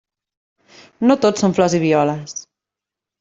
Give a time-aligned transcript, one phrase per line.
[1.11, 2.35] No tot són flors i violes.